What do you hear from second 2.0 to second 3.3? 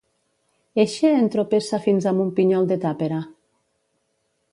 amb un pinyol de tàpera.